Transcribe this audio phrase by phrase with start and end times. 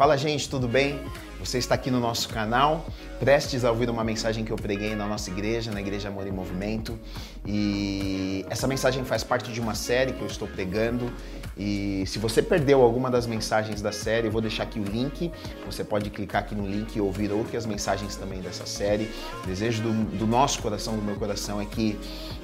[0.00, 0.98] Fala, gente, tudo bem?
[1.40, 2.86] Você está aqui no nosso canal,
[3.18, 6.30] prestes a ouvir uma mensagem que eu preguei na nossa igreja, na Igreja Amor e
[6.30, 6.98] Movimento.
[7.46, 11.10] E essa mensagem faz parte de uma série que eu estou pregando.
[11.56, 15.32] E se você perdeu alguma das mensagens da série, eu vou deixar aqui o link.
[15.64, 19.10] Você pode clicar aqui no link e ouvir outras mensagens também dessa série.
[19.42, 21.98] O desejo do, do nosso coração, do meu coração, é que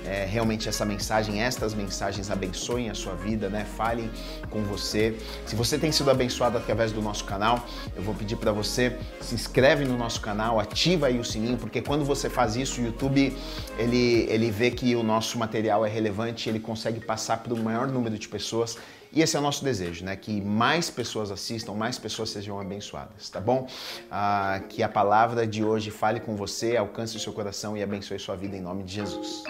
[0.06, 3.66] é, realmente essa mensagem, estas mensagens abençoem a sua vida, né?
[3.76, 4.10] Falem
[4.50, 5.14] com você.
[5.44, 8.85] Se você tem sido abençoado através do nosso canal, eu vou pedir para você
[9.20, 12.84] se inscreve no nosso canal, ativa aí o sininho, porque quando você faz isso, o
[12.84, 13.36] YouTube
[13.78, 17.86] ele, ele vê que o nosso material é relevante, ele consegue passar para o maior
[17.88, 18.76] número de pessoas.
[19.12, 20.14] E esse é o nosso desejo, né?
[20.16, 23.66] Que mais pessoas assistam, mais pessoas sejam abençoadas, tá bom?
[24.10, 28.18] Ah, que a palavra de hoje fale com você, alcance o seu coração e abençoe
[28.18, 29.44] sua vida em nome de Jesus.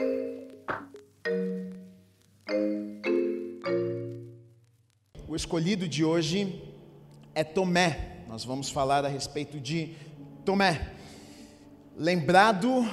[5.27, 6.63] O escolhido de hoje
[7.35, 8.16] é Tomé.
[8.27, 9.95] Nós vamos falar a respeito de
[10.45, 10.91] Tomé.
[11.97, 12.85] Lembrado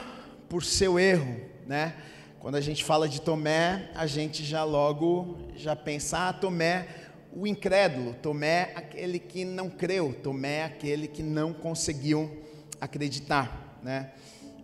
[0.48, 1.96] por seu erro, né?
[2.40, 6.88] Quando a gente fala de Tomé, a gente já logo já pensa, ah, Tomé,
[7.32, 12.44] o incrédulo, Tomé, aquele que não creu, Tomé, aquele que não conseguiu
[12.80, 14.12] acreditar, né?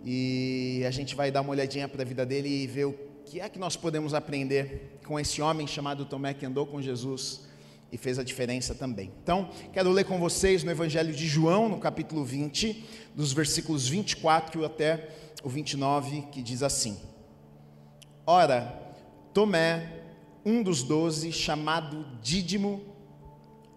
[0.06, 3.42] E a gente vai dar uma olhadinha para a vida dele e ver o que
[3.42, 7.49] é que nós podemos aprender com esse homem chamado Tomé que andou com Jesus
[7.92, 9.12] e fez a diferença também.
[9.24, 14.64] Então, quero ler com vocês no Evangelho de João, no capítulo 20, dos versículos 24
[14.64, 15.10] até
[15.44, 16.98] o 29, que diz assim:
[18.26, 18.96] Ora,
[19.34, 20.04] Tomé,
[20.46, 22.84] um dos doze, chamado Dídimo,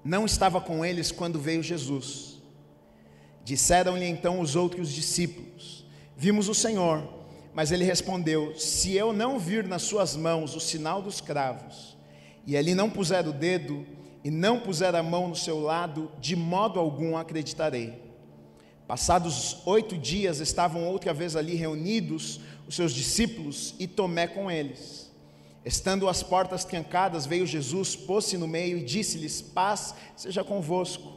[0.04, 2.40] não estava com eles quando veio Jesus.
[3.44, 7.22] Disseram-lhe então os outros discípulos: Vimos o Senhor.
[7.54, 11.96] Mas ele respondeu: Se eu não vir nas suas mãos o sinal dos cravos,
[12.46, 13.86] e ali não puser o dedo,
[14.24, 18.00] e não puser a mão no seu lado, de modo algum acreditarei.
[18.86, 25.10] Passados oito dias, estavam outra vez ali reunidos os seus discípulos e Tomé com eles.
[25.64, 31.12] Estando as portas trancadas, veio Jesus, pôs-se no meio e disse-lhes: Paz seja convosco.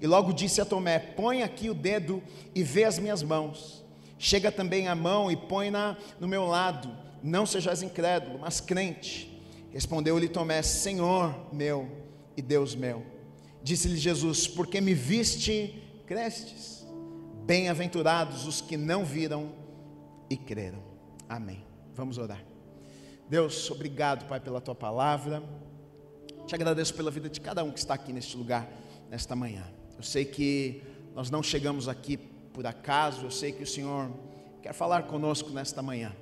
[0.00, 2.22] E logo disse a Tomé: Põe aqui o dedo
[2.54, 3.82] e vê as minhas mãos
[4.24, 6.88] Chega também a mão e põe-na no meu lado.
[7.24, 9.28] Não sejas incrédulo, mas crente.
[9.72, 11.90] Respondeu-lhe Tomé: Senhor meu
[12.36, 13.04] e Deus meu.
[13.62, 16.86] Disse-lhe Jesus: Porque me viste, crestes.
[17.44, 19.52] Bem-aventurados os que não viram
[20.30, 20.82] e creram.
[21.28, 21.64] Amém.
[21.94, 22.44] Vamos orar.
[23.28, 25.42] Deus, obrigado, Pai, pela tua palavra.
[26.46, 28.68] Te agradeço pela vida de cada um que está aqui neste lugar,
[29.10, 29.64] nesta manhã.
[29.96, 30.82] Eu sei que
[31.14, 34.10] nós não chegamos aqui por acaso, eu sei que o Senhor
[34.62, 36.14] quer falar conosco nesta manhã.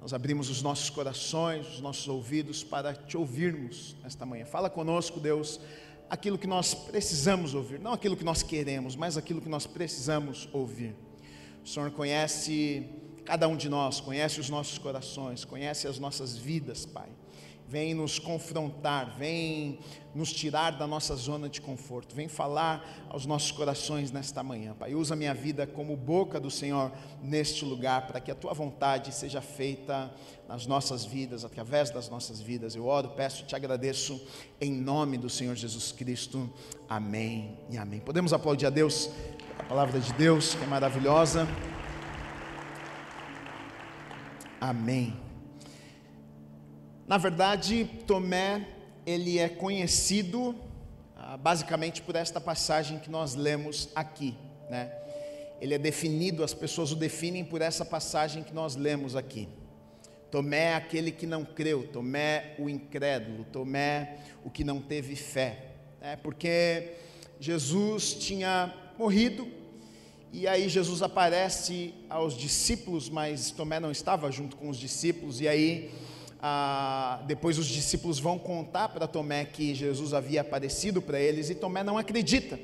[0.00, 4.44] Nós abrimos os nossos corações, os nossos ouvidos para te ouvirmos nesta manhã.
[4.44, 5.60] Fala conosco, Deus,
[6.08, 10.48] aquilo que nós precisamos ouvir, não aquilo que nós queremos, mas aquilo que nós precisamos
[10.52, 10.94] ouvir.
[11.64, 12.88] O Senhor conhece
[13.24, 17.08] cada um de nós, conhece os nossos corações, conhece as nossas vidas, Pai
[17.68, 19.78] vem nos confrontar, vem
[20.14, 24.74] nos tirar da nossa zona de conforto, vem falar aos nossos corações nesta manhã.
[24.74, 26.90] Pai, usa minha vida como boca do Senhor
[27.22, 30.10] neste lugar, para que a tua vontade seja feita
[30.48, 32.74] nas nossas vidas, através das nossas vidas.
[32.74, 34.20] Eu oro, peço, te agradeço
[34.60, 36.48] em nome do Senhor Jesus Cristo.
[36.88, 38.00] Amém e amém.
[38.00, 39.10] Podemos aplaudir a Deus,
[39.58, 41.46] a palavra de Deus que é maravilhosa.
[44.60, 45.25] Amém.
[47.06, 48.66] Na verdade, Tomé,
[49.06, 50.56] ele é conhecido
[51.16, 54.36] ah, basicamente por esta passagem que nós lemos aqui,
[54.68, 54.92] né?
[55.60, 59.48] Ele é definido, as pessoas o definem por essa passagem que nós lemos aqui.
[60.32, 65.74] Tomé é aquele que não creu, Tomé o incrédulo, Tomé o que não teve fé,
[66.00, 66.16] né?
[66.16, 66.94] Porque
[67.38, 69.46] Jesus tinha morrido
[70.32, 75.46] e aí Jesus aparece aos discípulos, mas Tomé não estava junto com os discípulos e
[75.46, 75.94] aí
[76.40, 81.54] ah, depois os discípulos vão contar para Tomé que Jesus havia aparecido para eles e
[81.54, 82.58] Tomé não acredita.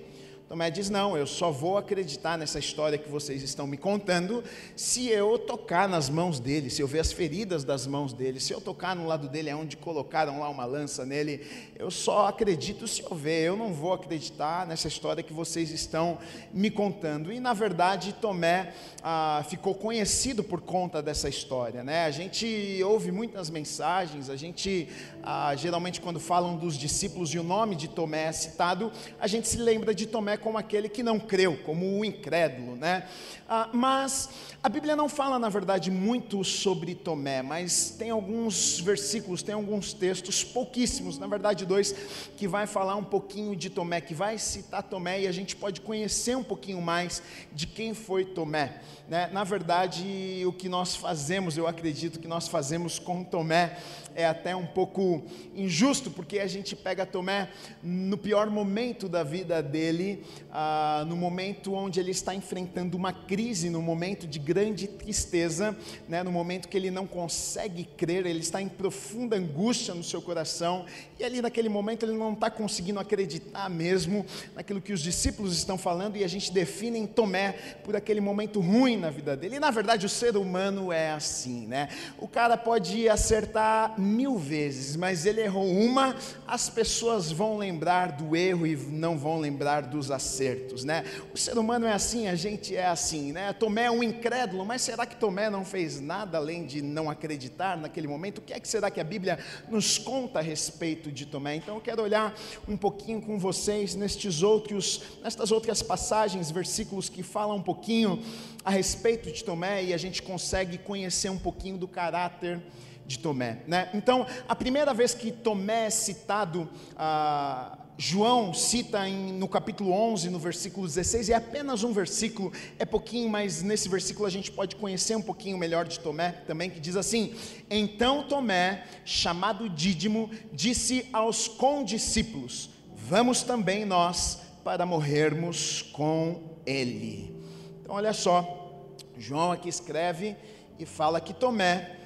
[0.53, 4.45] Tomé diz: Não, eu só vou acreditar nessa história que vocês estão me contando
[4.77, 8.53] se eu tocar nas mãos dele, se eu ver as feridas das mãos dele, se
[8.53, 11.41] eu tocar no lado dele, é onde colocaram lá uma lança nele.
[11.75, 16.19] Eu só acredito se eu ver, eu não vou acreditar nessa história que vocês estão
[16.53, 17.33] me contando.
[17.33, 21.83] E na verdade, Tomé ah, ficou conhecido por conta dessa história.
[21.83, 22.05] Né?
[22.05, 24.87] A gente ouve muitas mensagens, a gente
[25.23, 29.49] ah, geralmente, quando falam dos discípulos e o nome de Tomé é citado, a gente
[29.49, 33.09] se lembra de Tomé como aquele que não creu, como o incrédulo, né?
[33.49, 34.29] Ah, mas
[34.63, 39.93] a Bíblia não fala, na verdade, muito sobre Tomé, mas tem alguns versículos, tem alguns
[39.93, 41.93] textos, pouquíssimos, na verdade dois,
[42.37, 45.81] que vai falar um pouquinho de Tomé, que vai citar Tomé e a gente pode
[45.81, 47.23] conhecer um pouquinho mais
[47.53, 48.81] de quem foi Tomé.
[49.09, 49.29] Né?
[49.33, 53.79] Na verdade, o que nós fazemos, eu acredito que nós fazemos com Tomé,
[54.15, 55.23] é até um pouco
[55.55, 57.49] injusto, porque a gente pega Tomé
[57.83, 63.71] no pior momento da vida dele, ah, no momento onde ele está enfrentando uma crise,
[63.71, 65.77] no momento de grande tristeza,
[66.09, 70.21] né, no momento que ele não consegue crer, ele está em profunda angústia no seu
[70.21, 70.87] coração,
[71.19, 75.79] e ali naquele momento ele não está conseguindo acreditar mesmo naquilo que os discípulos estão
[75.79, 77.53] falando, e a gente define em Tomé
[77.85, 79.57] por aquele momento ruim na vida dele.
[79.57, 81.89] E na verdade o ser humano é assim, né?
[82.19, 86.17] O cara pode acertar mil vezes, mas ele errou uma,
[86.47, 91.05] as pessoas vão lembrar do erro e não vão lembrar dos acertos, né?
[91.33, 93.53] O ser humano é assim, a gente é assim, né?
[93.53, 97.77] Tomé é um incrédulo, mas será que Tomé não fez nada além de não acreditar
[97.77, 98.39] naquele momento?
[98.39, 99.39] O que é que será que a Bíblia
[99.69, 101.57] nos conta a respeito de Tomé?
[101.57, 102.35] Então eu quero olhar
[102.69, 108.23] um pouquinho com vocês nestes outros, nestas outras passagens, versículos que falam um pouquinho
[108.65, 112.61] a respeito de Tomé e a gente consegue conhecer um pouquinho do caráter
[113.07, 113.63] de Tomé.
[113.67, 113.91] Né?
[113.95, 120.31] Então, a primeira vez que Tomé é citado, ah, João cita em, no capítulo 11,
[120.31, 124.77] no versículo 16, é apenas um versículo, é pouquinho, mas nesse versículo a gente pode
[124.77, 127.35] conhecer um pouquinho melhor de Tomé também, que diz assim:
[127.71, 137.37] Então Tomé, chamado Dídimo, disse aos condiscípulos: Vamos também nós para morrermos com ele.
[137.81, 138.87] Então, olha só,
[139.19, 140.37] João aqui escreve
[140.79, 142.02] e fala que Tomé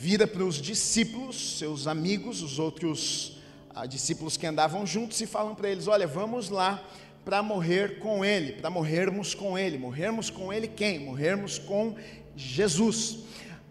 [0.00, 3.36] vira para os discípulos, seus amigos, os outros
[3.74, 6.82] ah, discípulos que andavam juntos, e falam para eles: Olha, vamos lá
[7.24, 9.76] para morrer com ele, para morrermos com ele.
[9.76, 11.00] Morrermos com ele quem?
[11.00, 11.96] Morrermos com
[12.36, 13.18] Jesus.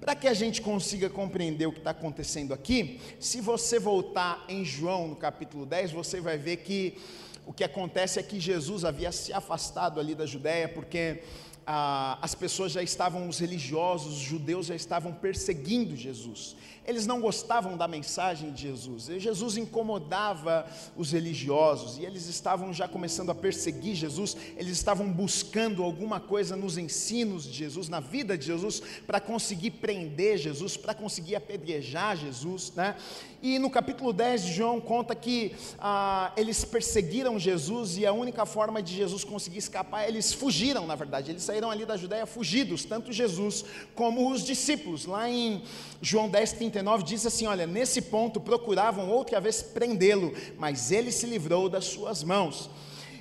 [0.01, 4.65] Para que a gente consiga compreender o que está acontecendo aqui, se você voltar em
[4.65, 6.97] João no capítulo 10, você vai ver que
[7.45, 11.23] o que acontece é que Jesus havia se afastado ali da Judéia, porque
[11.67, 16.55] ah, as pessoas já estavam, os religiosos, os judeus já estavam perseguindo Jesus
[16.87, 19.09] eles não gostavam da mensagem de Jesus.
[19.09, 25.11] E Jesus incomodava os religiosos e eles estavam já começando a perseguir Jesus, eles estavam
[25.11, 30.77] buscando alguma coisa nos ensinos de Jesus, na vida de Jesus, para conseguir prender Jesus,
[30.77, 32.95] para conseguir apedrejar Jesus, né?
[33.41, 38.47] E no capítulo 10 de João conta que ah, eles perseguiram Jesus e a única
[38.47, 42.83] forma de Jesus conseguir escapar, eles fugiram, na verdade, eles saíram ali da Judéia fugidos,
[42.83, 43.63] tanto Jesus
[43.93, 45.05] como os discípulos.
[45.05, 45.61] Lá em
[46.01, 51.25] João 10, 39 diz assim: Olha, nesse ponto procuravam outra vez prendê-lo, mas ele se
[51.25, 52.69] livrou das suas mãos.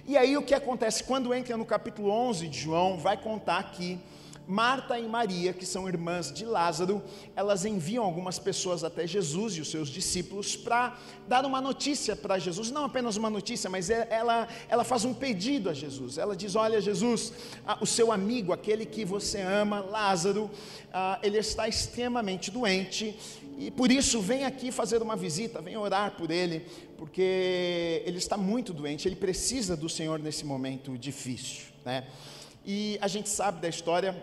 [0.06, 1.03] E aí o que acontece?
[1.03, 3.99] Quando entra no capítulo 11 de João, vai contar que
[4.47, 7.03] Marta e Maria, que são irmãs de Lázaro,
[7.35, 10.97] elas enviam algumas pessoas até Jesus e os seus discípulos para
[11.29, 15.13] dar uma notícia para Jesus, não apenas uma notícia, mas é, ela, ela faz um
[15.13, 16.17] pedido a Jesus.
[16.17, 17.33] Ela diz: Olha, Jesus,
[17.81, 20.51] o seu amigo, aquele que você ama, Lázaro,
[21.23, 23.17] ele está extremamente doente
[23.59, 26.67] e por isso vem aqui fazer uma visita, vem orar por ele,
[26.97, 32.07] porque ele está muito doente, ele precisa do Senhor nesse momento difícil, né?
[32.65, 34.15] E a gente sabe da história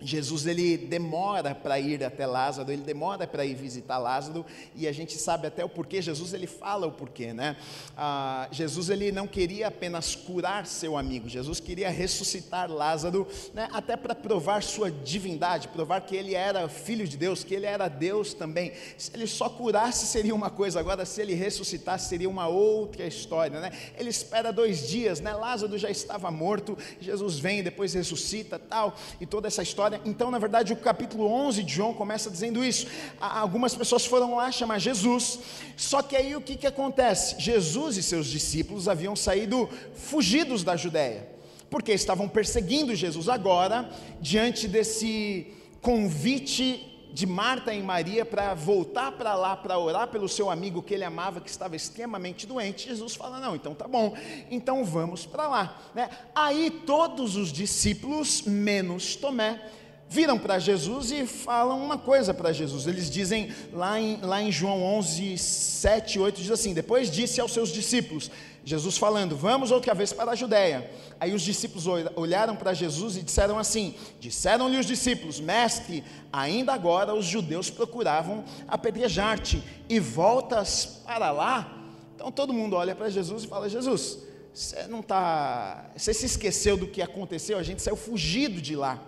[0.00, 4.92] Jesus ele demora para ir até Lázaro, ele demora para ir visitar Lázaro e a
[4.92, 6.00] gente sabe até o porquê.
[6.00, 7.56] Jesus ele fala o porquê, né?
[7.96, 13.68] Ah, Jesus ele não queria apenas curar seu amigo, Jesus queria ressuscitar Lázaro, né?
[13.72, 17.88] Até para provar sua divindade, provar que ele era filho de Deus, que ele era
[17.88, 18.72] Deus também.
[18.96, 23.60] Se ele só curasse seria uma coisa, agora se ele ressuscitasse seria uma outra história,
[23.60, 23.72] né?
[23.96, 25.32] Ele espera dois dias, né?
[25.32, 30.00] Lázaro já estava morto, Jesus vem depois ressuscita, tal e toda essa história história.
[30.04, 32.86] Então, na verdade, o capítulo 11 de João começa dizendo isso.
[33.20, 35.40] Algumas pessoas foram lá chamar Jesus,
[35.76, 37.40] só que aí o que, que acontece?
[37.40, 41.26] Jesus e seus discípulos haviam saído fugidos da Judéia,
[41.70, 43.90] porque estavam perseguindo Jesus agora,
[44.20, 45.46] diante desse
[45.80, 50.94] convite de Marta e Maria para voltar para lá para orar pelo seu amigo que
[50.94, 54.16] ele amava, que estava extremamente doente, Jesus fala: Não, então tá bom,
[54.50, 55.78] então vamos para lá.
[55.94, 56.08] Né?
[56.34, 59.60] Aí todos os discípulos, menos Tomé,
[60.08, 62.86] viram para Jesus e falam uma coisa para Jesus.
[62.86, 67.52] Eles dizem lá em, lá em João 11, 7, 8, diz assim: Depois disse aos
[67.52, 68.30] seus discípulos,
[68.68, 70.90] Jesus falando, vamos outra vez para a Judéia.
[71.18, 77.14] Aí os discípulos olharam para Jesus e disseram assim: Disseram-lhe os discípulos, mestre, ainda agora
[77.14, 81.74] os judeus procuravam apedrejar-te e voltas para lá.
[82.14, 84.18] Então todo mundo olha para Jesus e fala: Jesus,
[84.52, 85.90] você não está.
[85.96, 87.58] Você se esqueceu do que aconteceu?
[87.58, 89.02] A gente saiu fugido de lá.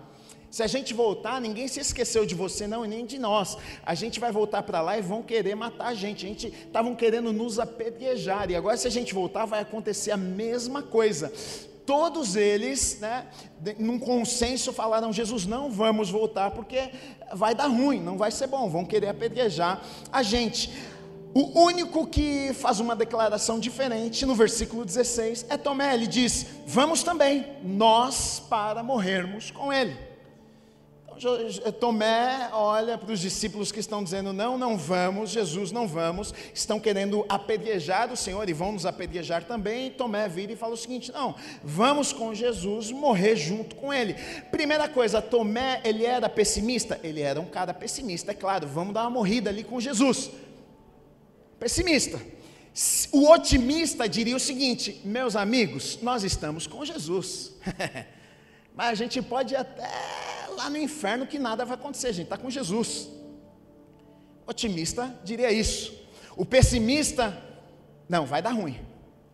[0.51, 3.57] Se a gente voltar, ninguém se esqueceu de você, não, e nem de nós.
[3.85, 6.25] A gente vai voltar para lá e vão querer matar a gente.
[6.25, 8.51] A gente estavam querendo nos apedrejar.
[8.51, 11.31] E agora, se a gente voltar, vai acontecer a mesma coisa.
[11.85, 13.27] Todos eles, né,
[13.79, 16.91] num consenso, falaram: Jesus, não vamos voltar porque
[17.33, 19.81] vai dar ruim, não vai ser bom, vão querer apedrejar
[20.11, 20.69] a gente.
[21.33, 25.93] O único que faz uma declaração diferente no versículo 16 é Tomé.
[25.93, 30.10] Ele diz: Vamos também, nós, para morrermos com ele.
[31.79, 36.79] Tomé olha para os discípulos que estão dizendo: não, não vamos, Jesus, não vamos, estão
[36.79, 39.87] querendo apedrejar o Senhor e vão nos apedrejar também.
[39.87, 44.15] E Tomé vira e fala o seguinte: não, vamos com Jesus morrer junto com ele.
[44.51, 46.99] Primeira coisa, Tomé, ele era pessimista?
[47.03, 50.31] Ele era um cara pessimista, é claro, vamos dar uma morrida ali com Jesus.
[51.59, 52.19] Pessimista.
[53.11, 57.51] O otimista diria o seguinte: meus amigos, nós estamos com Jesus.
[58.73, 59.89] Mas a gente pode até
[60.55, 63.09] lá no inferno que nada vai acontecer, a gente está com Jesus.
[64.45, 65.93] O otimista diria isso.
[66.35, 67.35] O pessimista,
[68.07, 68.79] não, vai dar ruim.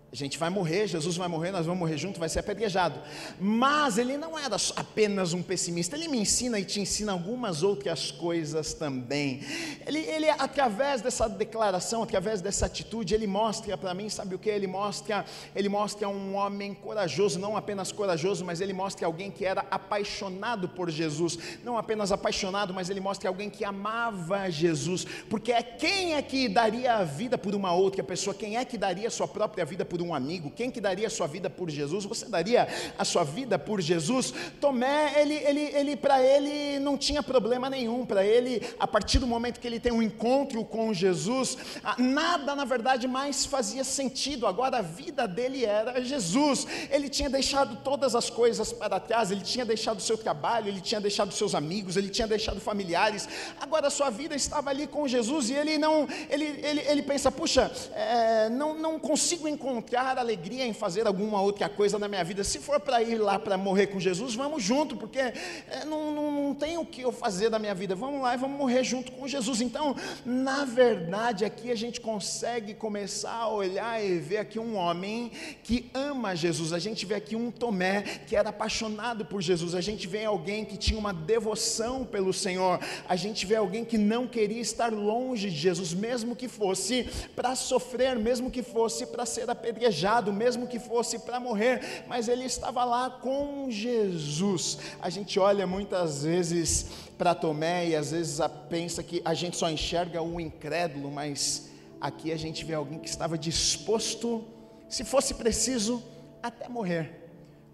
[0.09, 2.97] A gente vai morrer, Jesus vai morrer, nós vamos morrer junto, vai ser apedrejado.
[3.37, 8.09] Mas ele não era apenas um pessimista, ele me ensina e te ensina algumas outras
[8.09, 9.41] coisas também.
[9.85, 14.49] Ele, ele através dessa declaração, através dessa atitude, ele mostra para mim, sabe o que?
[14.49, 19.43] Ele mostra, ele mostra um homem corajoso, não apenas corajoso, mas ele mostra alguém que
[19.43, 21.37] era apaixonado por Jesus.
[21.65, 25.05] Não apenas apaixonado, mas ele mostra alguém que amava Jesus.
[25.29, 28.33] Porque é quem é que daria a vida por uma outra pessoa?
[28.33, 30.51] Quem é que daria sua própria vida por por um amigo?
[30.51, 32.05] Quem que daria a sua vida por Jesus?
[32.05, 34.31] Você daria a sua vida por Jesus?
[34.61, 38.05] Tomé, ele, ele, ele para ele não tinha problema nenhum.
[38.05, 41.57] Para ele, a partir do momento que ele tem um encontro com Jesus,
[41.97, 44.45] nada na verdade mais fazia sentido.
[44.45, 46.67] Agora a vida dele era Jesus.
[46.91, 49.31] Ele tinha deixado todas as coisas para trás.
[49.31, 53.27] Ele tinha deixado seu trabalho, ele tinha deixado seus amigos, ele tinha deixado familiares.
[53.59, 57.31] Agora a sua vida estava ali com Jesus e ele não, ele, ele, ele pensa,
[57.31, 62.24] puxa, é, não, não consigo encontrar encontrar alegria em fazer alguma outra coisa na minha
[62.24, 62.44] vida.
[62.44, 66.32] Se for para ir lá para morrer com Jesus, vamos junto, porque é, não, não,
[66.32, 67.96] não tem o que eu fazer da minha vida.
[67.96, 69.62] Vamos lá e vamos morrer junto com Jesus.
[69.62, 75.32] Então, na verdade, aqui a gente consegue começar a olhar e ver aqui um homem
[75.63, 76.74] que ama Jesus.
[76.74, 79.74] A gente vê aqui um Tomé que era apaixonado por Jesus.
[79.74, 82.79] A gente vê alguém que tinha uma devoção pelo Senhor.
[83.08, 87.56] A gente vê alguém que não queria estar longe de Jesus, mesmo que fosse para
[87.56, 92.43] sofrer, mesmo que fosse para ser apedrejado apedrejado, mesmo que fosse para morrer, mas ele
[92.43, 94.79] estava lá com Jesus.
[95.00, 99.69] A gente olha muitas vezes para Tomé e às vezes pensa que a gente só
[99.69, 101.69] enxerga o incrédulo, mas
[102.01, 104.43] aqui a gente vê alguém que estava disposto,
[104.89, 106.03] se fosse preciso,
[106.41, 107.29] até morrer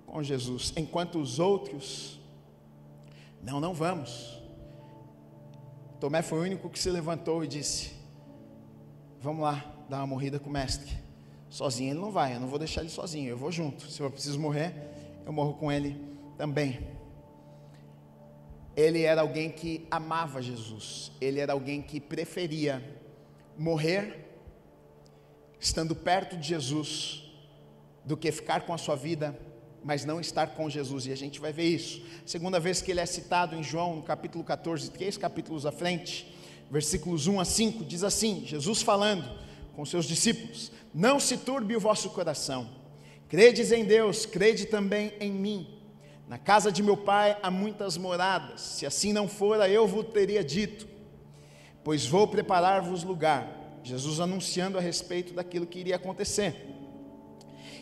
[0.06, 2.20] com Jesus, enquanto os outros,
[3.42, 4.42] não, não vamos.
[6.00, 7.94] Tomé foi o único que se levantou e disse:
[9.22, 11.03] Vamos lá, dar uma morrida com o mestre.
[11.54, 13.88] Sozinho ele não vai, eu não vou deixar ele sozinho, eu vou junto.
[13.88, 14.74] Se eu preciso morrer,
[15.24, 15.96] eu morro com ele
[16.36, 16.80] também.
[18.76, 22.84] Ele era alguém que amava Jesus, ele era alguém que preferia
[23.56, 24.36] morrer
[25.60, 27.24] estando perto de Jesus
[28.04, 29.40] do que ficar com a sua vida,
[29.84, 32.02] mas não estar com Jesus, e a gente vai ver isso.
[32.26, 36.36] Segunda vez que ele é citado em João, no capítulo 14, três capítulos à frente,
[36.72, 39.44] versículos 1 a 5, diz assim: Jesus falando
[39.76, 42.70] com seus discípulos: Não se turbe o vosso coração.
[43.28, 45.68] Credes em Deus, crede também em mim.
[46.28, 48.62] Na casa de meu pai há muitas moradas.
[48.62, 50.88] Se assim não fora, eu vos teria dito.
[51.84, 53.60] Pois vou preparar-vos lugar.
[53.84, 56.70] Jesus anunciando a respeito daquilo que iria acontecer.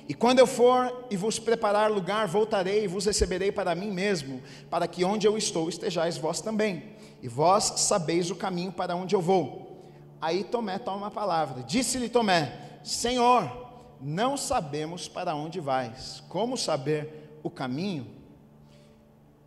[0.10, 4.42] E quando eu for e vos preparar lugar, voltarei e vos receberei para mim mesmo,
[4.70, 6.96] para que onde eu estou estejais vós também.
[7.22, 9.71] E vós sabeis o caminho para onde eu vou.
[10.22, 11.64] Aí Tomé toma uma palavra.
[11.64, 16.24] Disse-lhe Tomé: Senhor, não sabemos para onde vais.
[16.30, 18.08] Como saber o caminho?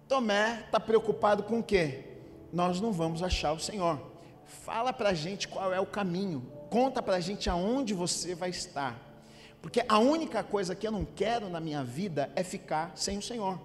[0.08, 2.18] Tomé está preocupado com o quê?
[2.52, 4.00] Nós não vamos achar o Senhor.
[4.44, 6.44] Fala para a gente qual é o caminho.
[6.70, 9.00] Conta para a gente aonde você vai estar.
[9.62, 13.22] Porque a única coisa que eu não quero na minha vida é ficar sem o
[13.22, 13.58] Senhor.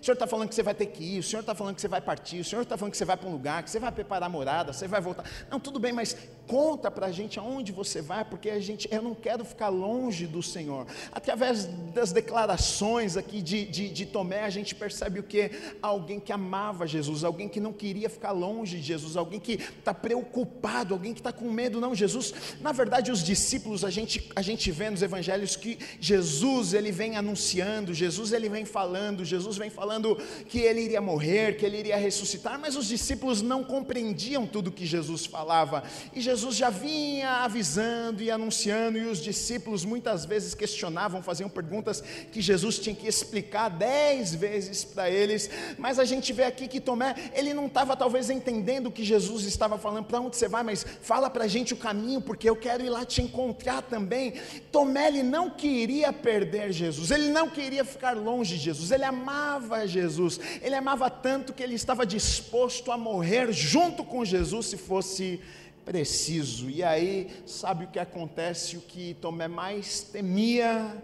[0.00, 1.80] O Senhor está falando que você vai ter que ir, o Senhor está falando que
[1.80, 3.78] você vai partir, o Senhor está falando que você vai para um lugar, que você
[3.78, 5.24] vai preparar a morada, você vai voltar.
[5.50, 9.02] Não, tudo bem, mas conta para a gente aonde você vai, porque a gente, eu
[9.02, 10.86] não quero ficar longe do Senhor.
[11.10, 15.50] Através das declarações aqui de, de, de Tomé, a gente percebe o que?
[15.80, 19.94] Alguém que amava Jesus, alguém que não queria ficar longe de Jesus, alguém que está
[19.94, 21.80] preocupado, alguém que está com medo.
[21.80, 26.74] Não, Jesus, na verdade, os discípulos, a gente, a gente vê nos evangelhos que Jesus,
[26.74, 30.16] ele vem anunciando, Jesus, ele vem falando, Jesus vem falando
[30.48, 34.84] que ele iria morrer, que ele iria ressuscitar, mas os discípulos não compreendiam tudo que
[34.84, 35.82] Jesus falava,
[36.14, 42.02] e Jesus já vinha avisando e anunciando, e os discípulos muitas vezes questionavam, faziam perguntas
[42.32, 46.80] que Jesus tinha que explicar dez vezes para eles, mas a gente vê aqui que
[46.80, 50.62] Tomé, ele não estava talvez entendendo o que Jesus estava falando, para onde você vai,
[50.62, 54.34] mas fala para a gente o caminho, porque eu quero ir lá te encontrar também.
[54.70, 59.86] Tomé, ele não queria perder Jesus, ele não queria ficar longe de Jesus, ele amava
[59.86, 65.40] Jesus, ele amava tanto que ele estava disposto a morrer junto com Jesus se fosse
[65.84, 66.70] preciso.
[66.70, 68.76] E aí, sabe o que acontece?
[68.76, 71.02] O que Tomé mais temia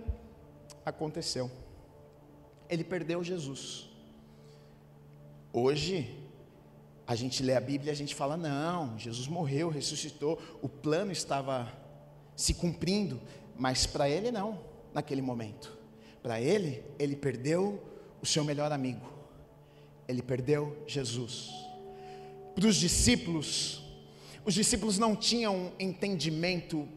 [0.84, 1.50] aconteceu.
[2.68, 3.88] Ele perdeu Jesus.
[5.52, 6.14] Hoje,
[7.06, 11.10] a gente lê a Bíblia e a gente fala: não, Jesus morreu, ressuscitou, o plano
[11.10, 11.72] estava
[12.36, 13.20] se cumprindo,
[13.56, 14.60] mas para ele não,
[14.92, 15.76] naquele momento.
[16.22, 17.82] Para ele, ele perdeu
[18.20, 19.10] o seu melhor amigo,
[20.06, 21.50] ele perdeu Jesus.
[22.54, 23.87] Para os discípulos,
[24.48, 26.88] os discípulos não tinham entendimento,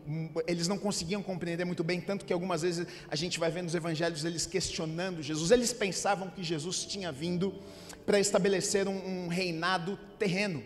[0.48, 3.76] eles não conseguiam compreender muito bem, tanto que algumas vezes a gente vai ver nos
[3.76, 7.54] evangelhos eles questionando Jesus, eles pensavam que Jesus tinha vindo
[8.06, 10.64] para estabelecer um, um reinado terreno.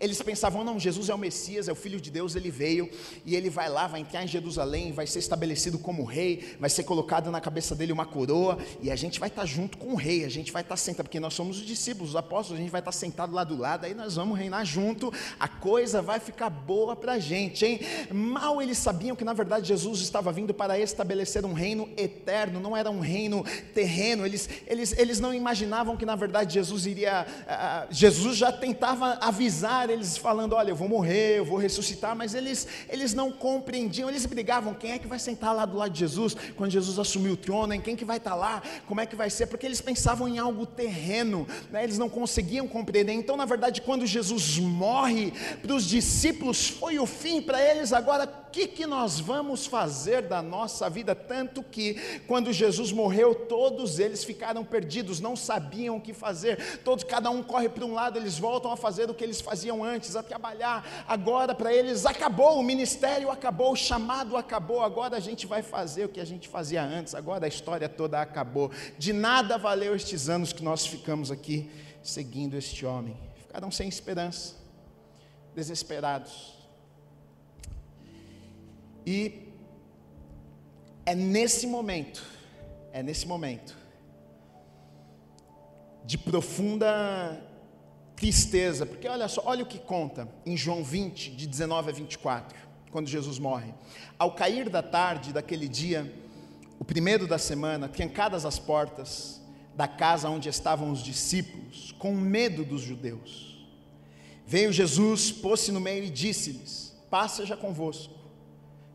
[0.00, 2.88] Eles pensavam, não, Jesus é o Messias, é o Filho de Deus, ele veio
[3.26, 6.84] e ele vai lá, vai entrar em Jerusalém, vai ser estabelecido como rei, vai ser
[6.84, 10.24] colocado na cabeça dele uma coroa e a gente vai estar junto com o rei,
[10.24, 12.80] a gente vai estar sentado, porque nós somos os discípulos, os apóstolos, a gente vai
[12.80, 16.94] estar sentado lá do lado, aí nós vamos reinar junto, a coisa vai ficar boa
[16.94, 17.80] para a gente, hein?
[18.12, 22.76] Mal eles sabiam que na verdade Jesus estava vindo para estabelecer um reino eterno, não
[22.76, 27.92] era um reino terreno, eles, eles, eles não imaginavam que na verdade Jesus iria, uh,
[27.92, 32.66] Jesus já tentava avisar eles falando: Olha, eu vou morrer, eu vou ressuscitar, mas eles,
[32.88, 36.36] eles não compreendiam, eles brigavam: quem é que vai sentar lá do lado de Jesus
[36.56, 37.72] quando Jesus assumir o trono?
[37.74, 38.62] Em quem que vai estar lá?
[38.86, 39.46] Como é que vai ser?
[39.46, 41.84] Porque eles pensavam em algo terreno, né?
[41.84, 43.12] eles não conseguiam compreender.
[43.12, 48.26] Então, na verdade, quando Jesus morre, para os discípulos foi o fim, para eles agora,
[48.50, 51.14] que, que nós vamos fazer da nossa vida?
[51.14, 51.94] Tanto que,
[52.26, 57.42] quando Jesus morreu, todos eles ficaram perdidos, não sabiam o que fazer, todos, cada um
[57.42, 61.04] corre para um lado, eles voltam a fazer o que eles faziam antes, a trabalhar.
[61.06, 64.82] Agora para eles acabou, o ministério acabou, o chamado acabou.
[64.82, 67.14] Agora a gente vai fazer o que a gente fazia antes.
[67.14, 68.70] Agora a história toda acabou.
[68.98, 71.70] De nada valeu estes anos que nós ficamos aqui
[72.02, 73.16] seguindo este homem.
[73.36, 74.56] Ficaram sem esperança,
[75.54, 76.57] desesperados.
[79.10, 79.54] E
[81.06, 82.22] é nesse momento,
[82.92, 83.74] é nesse momento
[86.04, 87.42] de profunda
[88.14, 92.58] tristeza, porque olha só, olha o que conta em João 20, de 19 a 24,
[92.90, 93.72] quando Jesus morre.
[94.18, 96.14] Ao cair da tarde daquele dia,
[96.78, 99.40] o primeiro da semana, trancadas as portas
[99.74, 103.66] da casa onde estavam os discípulos, com medo dos judeus,
[104.46, 108.17] veio Jesus, pôs-se no meio e disse-lhes: Paz seja convosco.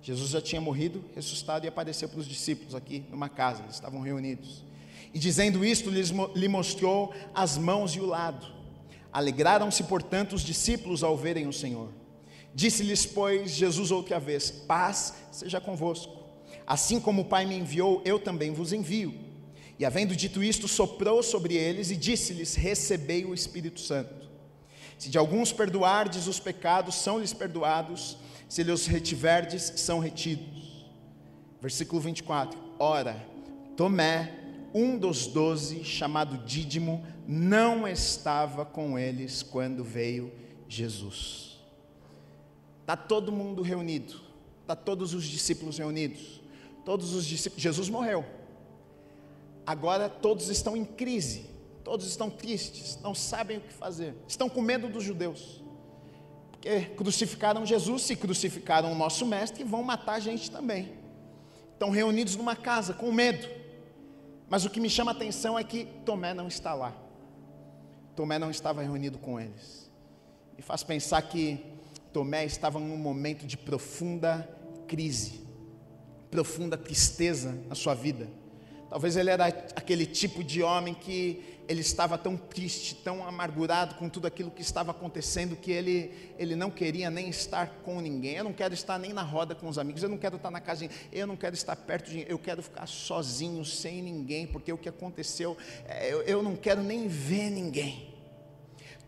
[0.03, 4.01] Jesus já tinha morrido, ressuscitado e apareceu para os discípulos aqui numa casa, eles estavam
[4.01, 4.61] reunidos.
[5.13, 8.45] E dizendo isto, lhe mostrou as mãos e o lado.
[9.13, 11.89] Alegraram-se, portanto, os discípulos ao verem o Senhor.
[12.53, 16.21] Disse-lhes, pois, Jesus outra vez: Paz seja convosco.
[16.67, 19.13] Assim como o Pai me enviou, eu também vos envio.
[19.79, 24.29] E havendo dito isto, soprou sobre eles e disse-lhes: Recebei o Espírito Santo.
[24.97, 28.17] Se de alguns perdoardes os pecados, são-lhes perdoados,
[28.53, 30.85] se lhes retiverdes, são retidos.
[31.59, 33.27] Versículo 24: Ora,
[33.75, 34.31] Tomé,
[34.71, 40.31] um dos doze, chamado Dídimo, não estava com eles quando veio
[40.69, 41.59] Jesus.
[42.81, 44.21] Está todo mundo reunido,
[44.61, 46.39] está todos os discípulos reunidos,
[46.85, 47.63] todos os discípulos.
[47.63, 48.23] Jesus morreu.
[49.65, 51.49] Agora todos estão em crise,
[51.83, 55.62] todos estão tristes, não sabem o que fazer, estão com medo dos judeus.
[56.63, 60.93] Porque crucificaram Jesus, se crucificaram o nosso mestre, vão matar a gente também.
[61.73, 63.45] Estão reunidos numa casa com medo.
[64.47, 66.95] Mas o que me chama a atenção é que Tomé não está lá.
[68.15, 69.91] Tomé não estava reunido com eles.
[70.56, 71.60] Me faz pensar que
[72.13, 74.49] Tomé estava num momento de profunda
[74.88, 75.41] crise,
[76.32, 78.30] profunda tristeza na sua vida.
[78.89, 84.07] Talvez ele era aquele tipo de homem que ele estava tão triste, tão amargurado com
[84.07, 88.36] tudo aquilo que estava acontecendo, que ele, ele não queria nem estar com ninguém.
[88.36, 90.62] Eu não quero estar nem na roda com os amigos, eu não quero estar na
[90.62, 94.77] casa, eu não quero estar perto de eu quero ficar sozinho, sem ninguém, porque o
[94.77, 95.57] que aconteceu,
[95.88, 98.12] é, eu, eu não quero nem ver ninguém.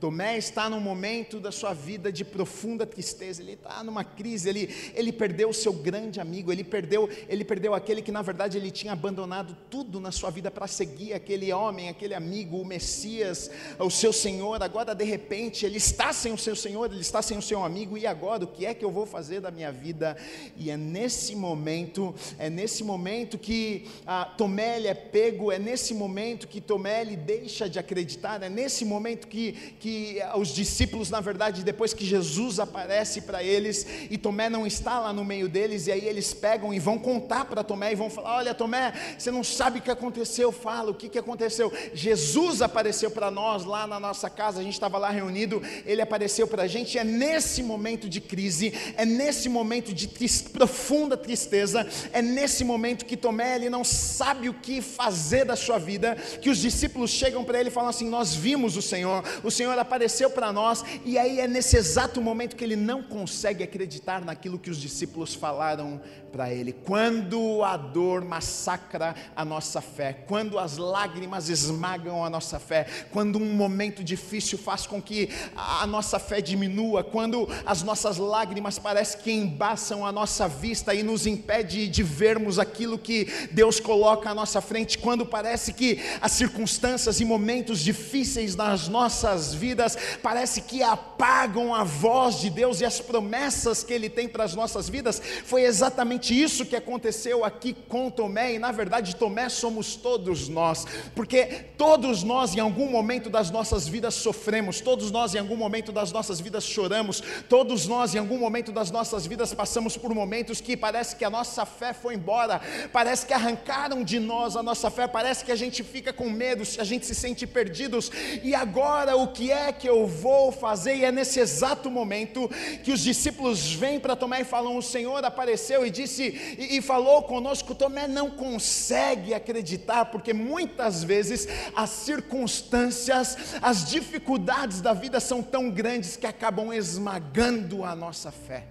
[0.05, 4.69] Tomé está num momento da sua vida de profunda tristeza, ele está numa crise, ele,
[4.93, 8.69] ele perdeu o seu grande amigo, ele perdeu, ele perdeu aquele que na verdade ele
[8.69, 13.89] tinha abandonado tudo na sua vida para seguir aquele homem, aquele amigo, o Messias, o
[13.89, 14.61] seu Senhor.
[14.61, 17.97] Agora de repente ele está sem o seu Senhor, ele está sem o seu amigo,
[17.97, 20.15] e agora o que é que eu vou fazer da minha vida?
[20.55, 25.95] E é nesse momento, é nesse momento que ah, Tomé ele é pego, é nesse
[25.95, 31.09] momento que Tomé ele deixa de acreditar, é nesse momento que, que que os discípulos,
[31.09, 35.47] na verdade, depois que Jesus aparece para eles e Tomé não está lá no meio
[35.47, 38.93] deles, e aí eles pegam e vão contar para Tomé e vão falar: Olha, Tomé,
[39.17, 41.71] você não sabe o que aconteceu, fala o que, que aconteceu.
[41.93, 46.45] Jesus apareceu para nós lá na nossa casa, a gente estava lá reunido, ele apareceu
[46.47, 46.97] para a gente.
[46.97, 53.05] É nesse momento de crise, é nesse momento de trist, profunda tristeza, é nesse momento
[53.05, 57.43] que Tomé ele não sabe o que fazer da sua vida, que os discípulos chegam
[57.43, 61.17] para ele e falam assim: Nós vimos o Senhor, o Senhor Apareceu para nós, e
[61.17, 66.01] aí é nesse exato momento que ele não consegue acreditar naquilo que os discípulos falaram
[66.35, 66.73] para ele.
[66.73, 73.39] Quando a dor massacra a nossa fé, quando as lágrimas esmagam a nossa fé, quando
[73.39, 79.21] um momento difícil faz com que a nossa fé diminua, quando as nossas lágrimas parecem
[79.21, 84.35] que embaçam a nossa vista e nos impede de vermos aquilo que Deus coloca à
[84.35, 90.83] nossa frente, quando parece que as circunstâncias e momentos difíceis nas nossas vidas parece que
[90.83, 95.21] apagam a voz de Deus e as promessas que Ele tem para as nossas vidas,
[95.45, 100.85] foi exatamente isso que aconteceu aqui com Tomé, e na verdade Tomé somos todos nós,
[101.13, 101.45] porque
[101.77, 106.11] todos nós em algum momento das nossas vidas sofremos, todos nós em algum momento das
[106.11, 110.77] nossas vidas choramos, todos nós em algum momento das nossas vidas passamos por momentos que
[110.77, 112.61] parece que a nossa fé foi embora,
[112.91, 116.63] parece que arrancaram de nós a nossa fé, parece que a gente fica com medo,
[116.79, 118.11] a gente se sente perdidos,
[118.43, 120.95] e agora o que é que eu vou fazer?
[120.95, 122.49] E é nesse exato momento
[122.83, 126.81] que os discípulos vêm para Tomé e falam: O Senhor apareceu e disse e, e
[126.81, 127.75] falou conosco.
[127.75, 135.69] Tomé não consegue acreditar, porque muitas vezes as circunstâncias, as dificuldades da vida são tão
[135.69, 138.67] grandes que acabam esmagando a nossa fé.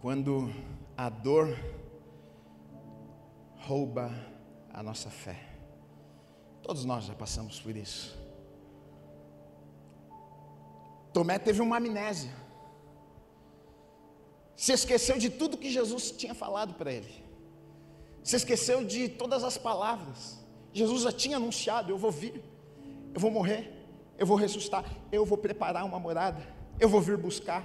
[0.00, 0.52] Quando
[0.96, 1.56] a dor
[3.66, 4.12] rouba
[4.72, 5.36] a nossa fé.
[6.62, 8.16] Todos nós já passamos por isso.
[11.12, 12.45] Tomé teve uma amnésia.
[14.56, 17.24] Se esqueceu de tudo que Jesus tinha falado para ele.
[18.22, 20.38] Se esqueceu de todas as palavras.
[20.72, 22.42] Jesus já tinha anunciado: eu vou vir,
[23.14, 23.72] eu vou morrer,
[24.18, 26.42] eu vou ressuscitar, eu vou preparar uma morada,
[26.80, 27.64] eu vou vir buscar.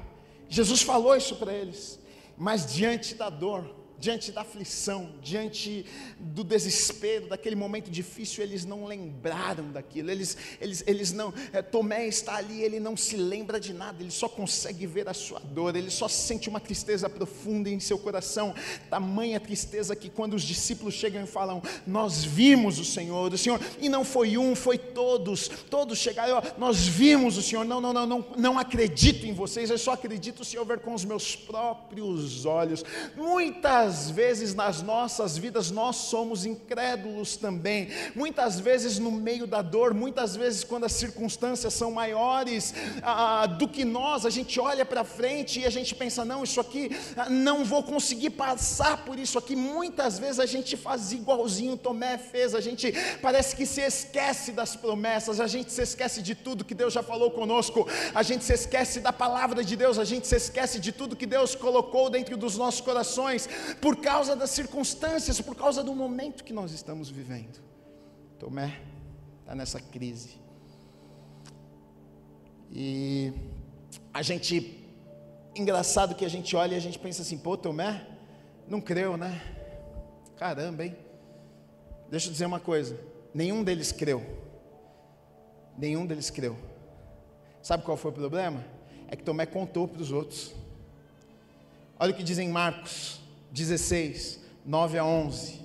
[0.50, 2.00] Jesus falou isso para eles,
[2.38, 5.86] mas diante da dor, diante da aflição, diante
[6.20, 12.08] do desespero, daquele momento difícil, eles não lembraram daquilo, eles, eles, eles não, é, Tomé
[12.08, 15.76] está ali, ele não se lembra de nada, ele só consegue ver a sua dor,
[15.76, 18.56] ele só sente uma tristeza profunda em seu coração,
[18.90, 23.62] tamanha tristeza que quando os discípulos chegam e falam, nós vimos o Senhor, o Senhor,
[23.80, 28.08] e não foi um, foi todos, todos chegaram, nós vimos o Senhor, não, não, não,
[28.08, 32.48] não, não acredito em vocês, eu só acredito se eu ver com os meus próprios
[32.48, 32.84] olhos,
[33.16, 37.90] muitas Muitas vezes nas nossas vidas nós somos incrédulos também.
[38.16, 42.74] Muitas vezes no meio da dor, muitas vezes quando as circunstâncias são maiores
[43.04, 46.62] ah, do que nós, a gente olha para frente e a gente pensa: não, isso
[46.62, 49.58] aqui ah, não vou conseguir passar por isso aqui.
[49.58, 54.74] Muitas vezes a gente faz igualzinho Tomé fez, a gente parece que se esquece das
[54.74, 58.54] promessas, a gente se esquece de tudo que Deus já falou conosco, a gente se
[58.54, 62.38] esquece da palavra de Deus, a gente se esquece de tudo que Deus colocou dentro
[62.38, 63.50] dos nossos corações,
[63.82, 67.60] por causa das circunstâncias, por causa do momento que nós estamos vivendo.
[68.38, 68.80] Tomé
[69.40, 70.40] está nessa crise.
[72.72, 73.34] E
[74.14, 74.88] a gente,
[75.56, 78.08] engraçado que a gente olha e a gente pensa assim, pô, Tomé,
[78.68, 79.42] não creu, né?
[80.38, 80.96] Caramba, hein?
[82.10, 83.00] Deixa eu dizer uma coisa:
[83.34, 84.24] nenhum deles creu.
[85.78, 86.58] Nenhum deles creu.
[87.62, 88.64] Sabe qual foi o problema?
[89.08, 90.54] É que Tomé contou para os outros.
[92.00, 93.21] Olha o que diz em Marcos
[93.52, 95.62] 16, 9 a 11.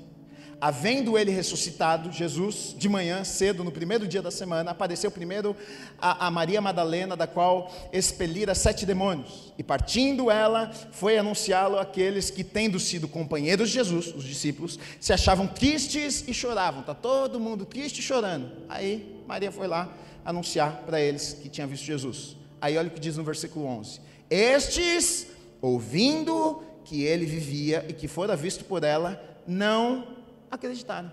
[0.58, 5.54] Havendo ele ressuscitado, Jesus, de manhã, cedo, no primeiro dia da semana, apareceu primeiro
[5.98, 9.52] a, a, Maria Madalena, da qual expelira sete demônios.
[9.58, 15.12] E partindo ela, foi anunciá-lo àqueles que, tendo sido companheiros de Jesus, os discípulos, se
[15.12, 16.80] achavam tristes e choravam.
[16.80, 18.50] Está todo mundo triste e chorando.
[18.66, 19.92] Aí Maria foi lá
[20.24, 22.34] anunciar para eles que tinha visto Jesus.
[22.62, 25.26] Aí olha o que diz no versículo 11: Estes,
[25.60, 30.16] ouvindo que ele vivia e que fora visto por ela, não
[30.48, 31.10] acreditaram.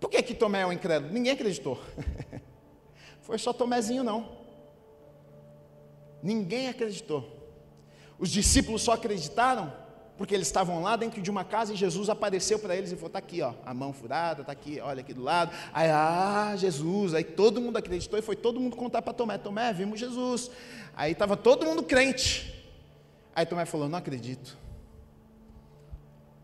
[0.00, 1.12] Por que, que Tomé é um incrédulo?
[1.12, 1.80] Ninguém acreditou.
[3.22, 4.36] Foi só Tomézinho, não.
[6.20, 7.36] Ninguém acreditou.
[8.18, 9.72] Os discípulos só acreditaram
[10.16, 13.06] porque eles estavam lá dentro de uma casa e Jesus apareceu para eles e falou:
[13.06, 15.52] está aqui, ó, a mão furada, está aqui, olha aqui do lado.
[15.72, 17.14] Aí, ah, Jesus.
[17.14, 20.50] Aí todo mundo acreditou e foi todo mundo contar para Tomé: Tomé, vimos Jesus.
[20.96, 22.57] Aí estava todo mundo crente.
[23.38, 24.58] Aí Tomé falou: Não acredito.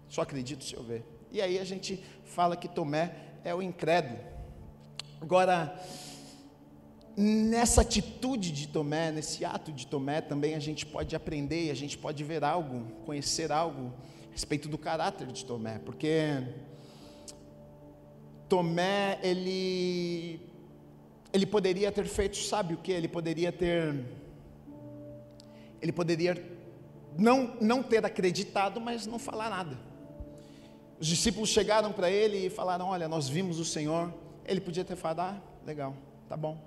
[0.08, 1.04] Só acredito se eu ver.
[1.32, 4.20] E aí a gente fala que Tomé é o incrédulo.
[5.20, 5.76] Agora,
[7.16, 11.98] nessa atitude de Tomé, nesse ato de Tomé, também a gente pode aprender, a gente
[11.98, 13.92] pode ver algo, conhecer algo
[14.28, 16.44] a respeito do caráter de Tomé, porque
[18.48, 20.40] Tomé, ele,
[21.32, 22.92] ele poderia ter feito, sabe o que?
[22.92, 24.00] Ele poderia ter,
[25.82, 26.53] ele poderia
[27.16, 29.78] não, não ter acreditado, mas não falar nada.
[30.98, 34.12] Os discípulos chegaram para ele e falaram: Olha, nós vimos o Senhor.
[34.44, 35.94] Ele podia ter falado: Ah, legal,
[36.28, 36.58] tá bom.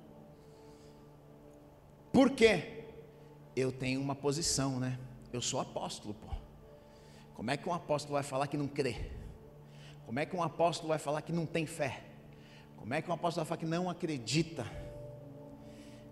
[2.11, 2.85] Por quê?
[3.55, 4.99] Eu tenho uma posição, né?
[5.31, 6.27] Eu sou apóstolo, pô.
[7.33, 9.11] Como é que um apóstolo vai falar que não crê?
[10.05, 12.03] Como é que um apóstolo vai falar que não tem fé?
[12.77, 14.65] Como é que um apóstolo vai falar que não acredita?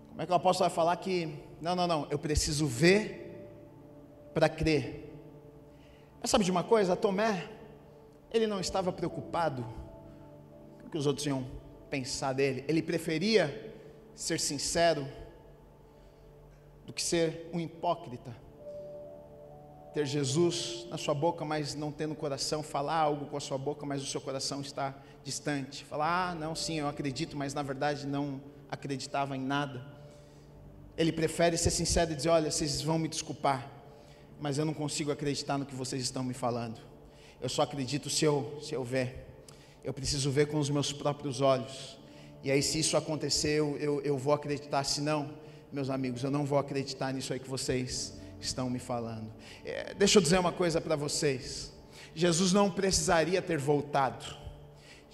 [0.08, 3.25] Como é que um apóstolo vai falar que, não, não, não, eu preciso ver
[4.36, 5.10] para crer?
[6.20, 6.94] Mas sabe de uma coisa?
[6.94, 7.48] Tomé,
[8.30, 9.64] ele não estava preocupado
[10.78, 11.46] com o que os outros iam
[11.88, 12.62] pensar dele.
[12.68, 13.74] Ele preferia
[14.14, 15.08] ser sincero
[16.84, 18.36] do que ser um hipócrita.
[19.94, 23.56] Ter Jesus na sua boca, mas não ter no coração, falar algo com a sua
[23.56, 24.94] boca, mas o seu coração está
[25.24, 25.82] distante.
[25.82, 29.82] Falar, ah, não, sim, eu acredito, mas na verdade não acreditava em nada.
[30.94, 33.75] Ele prefere ser sincero e dizer: olha, vocês vão me desculpar,
[34.40, 36.80] mas eu não consigo acreditar no que vocês estão me falando.
[37.40, 39.26] Eu só acredito se eu, se eu ver.
[39.84, 41.98] Eu preciso ver com os meus próprios olhos.
[42.42, 44.84] E aí, se isso acontecer, eu, eu, eu vou acreditar.
[44.84, 45.30] Se não,
[45.72, 49.30] meus amigos, eu não vou acreditar nisso aí que vocês estão me falando.
[49.64, 51.72] É, deixa eu dizer uma coisa para vocês.
[52.14, 54.24] Jesus não precisaria ter voltado.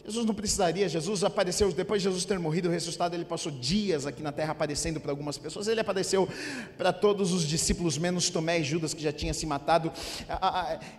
[0.04, 4.04] Jesus não precisaria, Jesus apareceu, depois de Jesus ter morrido e ressuscitado, ele passou dias
[4.04, 6.28] aqui na terra aparecendo para algumas pessoas, ele apareceu
[6.76, 9.92] para todos os discípulos, menos Tomé e Judas, que já tinha se matado.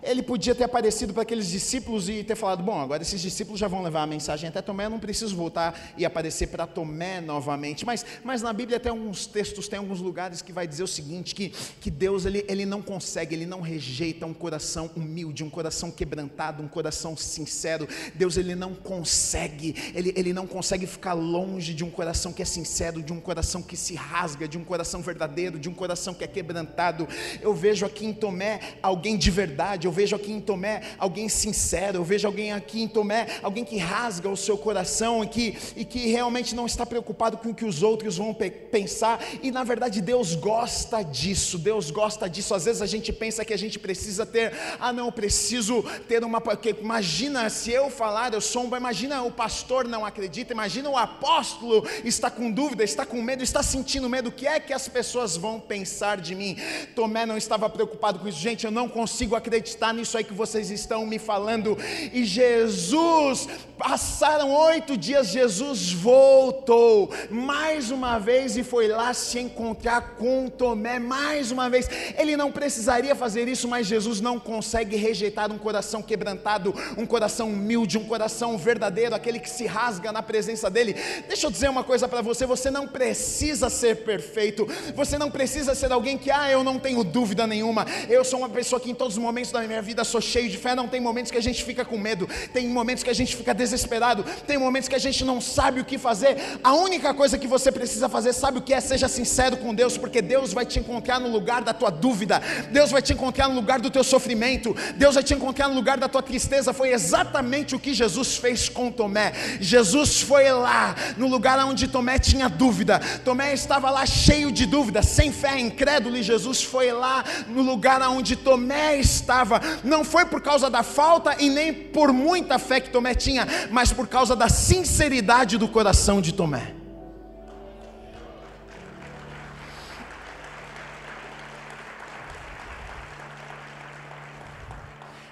[0.02, 3.68] Ele podia ter aparecido para aqueles discípulos e ter falado: Bom, agora esses discípulos já
[3.68, 7.86] vão levar a mensagem até Tomé, eu não preciso voltar e aparecer para Tomé novamente.
[7.86, 11.36] Mas, mas na Bíblia, tem alguns textos, tem alguns lugares que vai dizer o seguinte:
[11.36, 11.50] que,
[11.82, 16.64] que Deus ele, ele não consegue, ele não rejeita um coração humilde, um coração quebrantado,
[16.64, 17.86] um coração sincero.
[18.16, 22.42] Deus ele não consegue consegue, ele, ele não consegue ficar longe de um coração que
[22.42, 26.14] é sincero, de um coração que se rasga, de um coração verdadeiro, de um coração
[26.14, 27.08] que é quebrantado.
[27.42, 31.98] Eu vejo aqui em Tomé alguém de verdade, eu vejo aqui em Tomé alguém sincero,
[31.98, 35.84] eu vejo alguém aqui em Tomé, alguém que rasga o seu coração e que, e
[35.84, 39.64] que realmente não está preocupado com o que os outros vão pe pensar, e na
[39.64, 42.54] verdade Deus gosta disso, Deus gosta disso.
[42.54, 46.42] Às vezes a gente pensa que a gente precisa ter, ah, não, preciso ter uma.
[46.42, 50.98] Porque imagina se eu falar, eu sou um imagina o pastor não acredita, imagina o
[50.98, 54.90] apóstolo está com dúvida, está com medo, está sentindo medo, o que é que as
[54.90, 56.58] pessoas vão pensar de mim?
[56.94, 60.70] Tomé não estava preocupado com isso, gente, eu não consigo acreditar nisso aí que vocês
[60.70, 61.78] estão me falando.
[62.12, 70.16] E Jesus, passaram oito dias, Jesus voltou mais uma vez e foi lá se encontrar
[70.18, 71.90] com Tomé mais uma vez.
[72.18, 77.48] Ele não precisaria fazer isso, mas Jesus não consegue rejeitar um coração quebrantado, um coração
[77.48, 80.96] humilde, um coração verdadeiro verdadeiro, aquele que se rasga na presença dele.
[81.28, 85.76] Deixa eu dizer uma coisa para você: você não precisa ser perfeito, você não precisa
[85.76, 88.96] ser alguém que, ah, eu não tenho dúvida nenhuma, eu sou uma pessoa que em
[88.96, 90.74] todos os momentos da minha vida sou cheio de fé.
[90.74, 93.54] Não tem momentos que a gente fica com medo, tem momentos que a gente fica
[93.54, 96.38] desesperado, tem momentos que a gente não sabe o que fazer.
[96.64, 98.82] A única coisa que você precisa fazer, sabe o que é?
[98.82, 102.90] Seja sincero com Deus, porque Deus vai te encontrar no lugar da tua dúvida, Deus
[102.90, 106.08] vai te encontrar no lugar do teu sofrimento, Deus vai te encontrar no lugar da
[106.08, 106.74] tua tristeza.
[106.74, 109.34] Foi exatamente o que Jesus fez fez com Tomé.
[109.60, 113.00] Jesus foi lá, no lugar onde Tomé tinha dúvida.
[113.24, 118.02] Tomé estava lá cheio de dúvida, sem fé, incrédulo, e Jesus foi lá no lugar
[118.04, 119.60] onde Tomé estava.
[119.84, 123.92] Não foi por causa da falta e nem por muita fé que Tomé tinha, mas
[123.92, 126.76] por causa da sinceridade do coração de Tomé.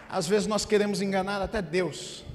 [0.10, 2.26] Às vezes nós queremos enganar até Deus.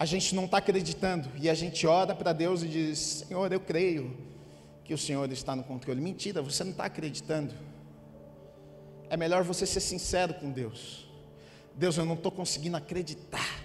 [0.00, 3.58] A gente não está acreditando e a gente ora para Deus e diz: Senhor, eu
[3.58, 4.16] creio
[4.84, 6.00] que o Senhor está no controle.
[6.00, 7.52] Mentira, você não está acreditando.
[9.10, 11.08] É melhor você ser sincero com Deus.
[11.74, 13.60] Deus, eu não estou conseguindo acreditar.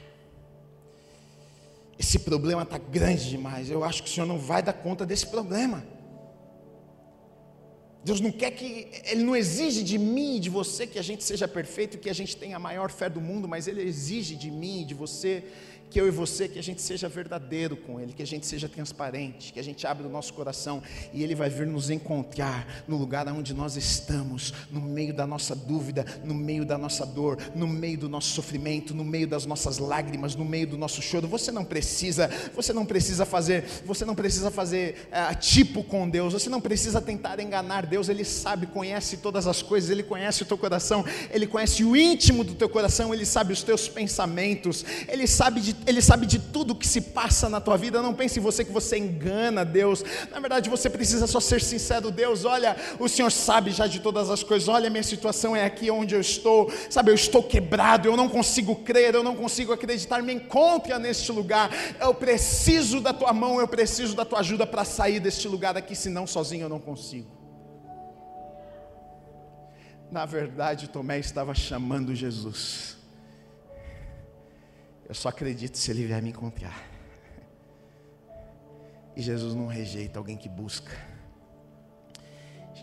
[1.99, 3.69] Esse problema está grande demais.
[3.69, 5.85] Eu acho que o Senhor não vai dar conta desse problema.
[8.03, 11.23] Deus não quer que, Ele não exige de mim e de você que a gente
[11.23, 14.49] seja perfeito, que a gente tenha a maior fé do mundo, mas Ele exige de
[14.49, 15.43] mim e de você
[15.93, 18.67] que eu e você, que a gente seja verdadeiro com Ele, que a gente seja
[18.67, 20.81] transparente, que a gente abra o nosso coração
[21.13, 25.55] e Ele vai vir nos encontrar no lugar onde nós estamos, no meio da nossa
[25.55, 29.77] dúvida, no meio da nossa dor, no meio do nosso sofrimento, no meio das nossas
[29.77, 31.27] lágrimas, no meio do nosso choro.
[31.27, 36.33] Você não precisa, você não precisa fazer, você não precisa fazer é, tipo com Deus,
[36.33, 40.45] você não precisa tentar enganar Deus, Ele sabe, conhece todas as coisas, Ele conhece o
[40.47, 45.27] teu coração, Ele conhece o íntimo do teu coração, Ele sabe os teus pensamentos, Ele
[45.27, 48.01] sabe de ele sabe de tudo que se passa na tua vida.
[48.01, 50.03] Não pense em você que você engana Deus.
[50.31, 52.11] Na verdade, você precisa só ser sincero.
[52.11, 54.67] Deus, olha, o Senhor sabe já de todas as coisas.
[54.67, 56.71] Olha, minha situação é aqui onde eu estou.
[56.89, 58.07] Sabe, eu estou quebrado.
[58.07, 59.15] Eu não consigo crer.
[59.15, 60.21] Eu não consigo acreditar.
[60.21, 61.69] Me encontre neste lugar.
[61.99, 63.59] Eu preciso da tua mão.
[63.59, 65.95] Eu preciso da tua ajuda para sair deste lugar aqui.
[65.95, 67.43] Senão, sozinho eu não consigo.
[70.13, 72.92] Na verdade, Tomé estava chamando Jesus.
[75.13, 76.89] Eu só acredito se ele vier me encontrar.
[79.15, 80.91] E Jesus não rejeita alguém que busca.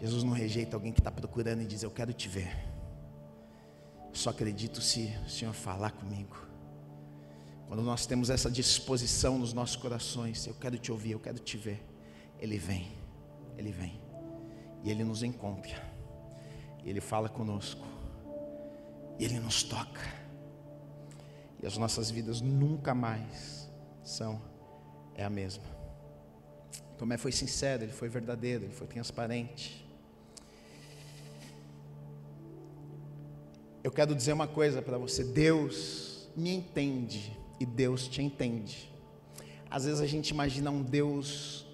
[0.01, 2.57] Jesus não rejeita alguém que está procurando e diz: Eu quero te ver.
[4.11, 6.37] Eu só acredito se o Senhor falar comigo.
[7.67, 11.57] Quando nós temos essa disposição nos nossos corações, eu quero te ouvir, eu quero te
[11.57, 11.85] ver.
[12.39, 12.93] Ele vem,
[13.59, 14.01] ele vem.
[14.85, 15.83] E ele nos encontra.
[16.85, 17.85] E ele fala conosco.
[19.19, 20.20] E ele nos toca.
[21.63, 23.69] E as nossas vidas nunca mais
[24.03, 24.41] são
[25.15, 25.65] é a mesma.
[26.97, 29.87] Tomé foi sincero, ele foi verdadeiro, ele foi transparente.
[33.83, 38.91] Eu quero dizer uma coisa para você: Deus me entende e Deus te entende.
[39.71, 41.67] Às vezes a gente imagina um Deus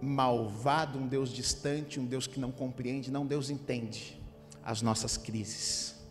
[0.00, 3.10] malvado, um Deus distante, um Deus que não compreende.
[3.10, 4.20] Não, Deus entende
[4.64, 6.01] as nossas crises.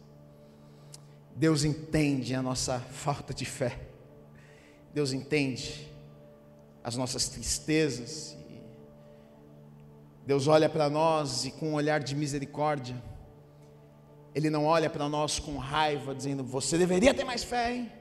[1.35, 3.79] Deus entende a nossa falta de fé.
[4.93, 5.89] Deus entende
[6.83, 8.37] as nossas tristezas.
[10.25, 12.95] Deus olha para nós e com um olhar de misericórdia.
[14.33, 17.91] Ele não olha para nós com raiva, dizendo: Você deveria ter mais fé, hein?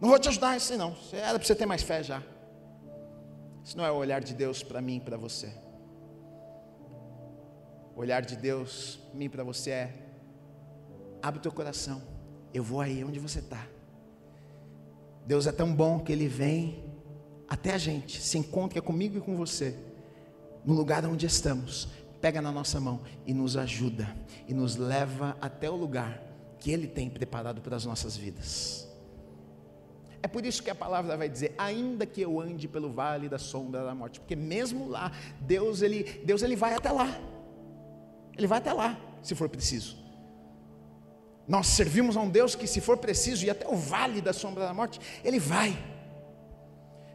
[0.00, 0.96] Não vou te ajudar assim, não.
[1.12, 2.22] Era para você ter mais fé já.
[3.64, 5.50] Isso não é o olhar de Deus para mim e para você.
[7.96, 9.94] O olhar de Deus mim para você é:
[11.24, 12.02] abre o teu coração.
[12.52, 13.66] Eu vou aí onde você está.
[15.26, 16.84] Deus é tão bom que Ele vem
[17.48, 19.74] até a gente, se encontra comigo e com você,
[20.64, 21.88] no lugar onde estamos,
[22.20, 24.14] pega na nossa mão e nos ajuda,
[24.46, 26.22] e nos leva até o lugar
[26.58, 28.86] que Ele tem preparado para as nossas vidas.
[30.22, 33.38] É por isso que a palavra vai dizer, ainda que eu ande pelo vale da
[33.38, 35.10] sombra da morte, porque mesmo lá,
[35.40, 37.08] Deus ele, Deus ele vai até lá.
[38.36, 40.03] Ele vai até lá, se for preciso.
[41.46, 44.64] Nós servimos a um Deus que, se for preciso, ir até o vale da sombra
[44.64, 45.76] da morte, Ele vai.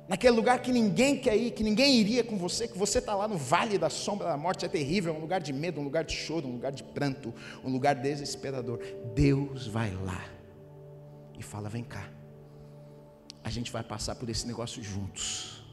[0.07, 3.27] Naquele lugar que ninguém quer ir, que ninguém iria com você, que você está lá
[3.27, 6.03] no vale da sombra da morte, é terrível, é um lugar de medo, um lugar
[6.03, 8.79] de choro, um lugar de pranto, um lugar desesperador.
[9.13, 10.25] Deus vai lá
[11.37, 12.09] e fala: vem cá,
[13.43, 15.63] a gente vai passar por esse negócio juntos.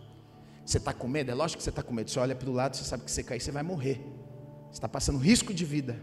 [0.67, 1.31] Você está com medo?
[1.31, 2.11] É lógico que você está com medo.
[2.11, 4.05] Você olha para o lado, você sabe que você cair, você vai morrer.
[4.67, 5.97] Você está passando risco de vida.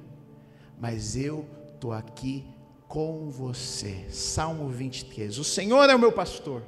[0.79, 1.45] Mas eu
[1.83, 2.45] estou aqui
[2.87, 4.05] com você.
[4.09, 5.37] Salmo 23.
[5.37, 6.63] O Senhor é o meu pastor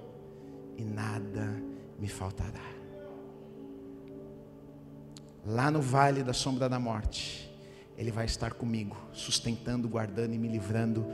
[0.75, 1.63] e nada
[1.97, 2.65] me faltará.
[5.45, 7.49] Lá no vale da sombra da morte,
[7.97, 11.06] Ele vai estar comigo, sustentando, guardando e me livrando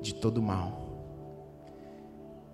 [0.00, 0.89] de todo mal.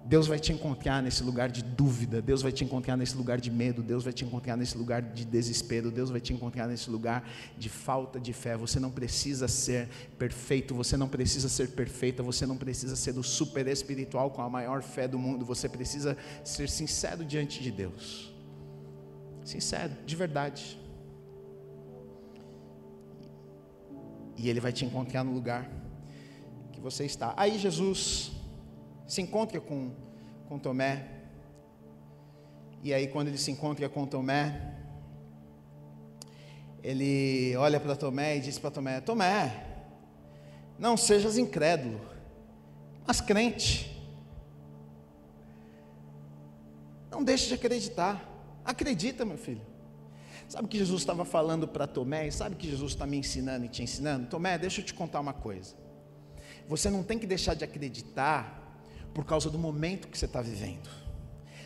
[0.06, 3.50] Deus vai te encontrar nesse lugar de dúvida, Deus vai te encontrar nesse lugar de
[3.50, 7.28] medo, Deus vai te encontrar nesse lugar de desespero, Deus vai te encontrar nesse lugar
[7.58, 8.56] de falta de fé.
[8.56, 13.22] Você não precisa ser perfeito, você não precisa ser perfeita, você não precisa ser o
[13.24, 18.32] super espiritual com a maior fé do mundo, você precisa ser sincero diante de Deus.
[19.44, 20.78] Sincero, de verdade.
[24.36, 25.68] E Ele vai te encontrar no lugar
[26.72, 27.34] que você está.
[27.36, 28.35] Aí Jesus
[29.06, 29.92] se encontra com,
[30.48, 31.08] com Tomé.
[32.82, 34.74] E aí, quando ele se encontra com Tomé,
[36.82, 39.64] ele olha para Tomé e diz para Tomé: Tomé,
[40.78, 42.00] não sejas incrédulo,
[43.06, 43.92] mas crente.
[47.10, 48.32] Não deixe de acreditar.
[48.64, 49.62] Acredita, meu filho.
[50.48, 52.28] Sabe o que Jesus estava falando para Tomé?
[52.28, 54.28] E sabe o que Jesus está me ensinando e te ensinando?
[54.28, 55.74] Tomé, deixa eu te contar uma coisa.
[56.68, 58.65] Você não tem que deixar de acreditar
[59.16, 60.90] por causa do momento que você está vivendo.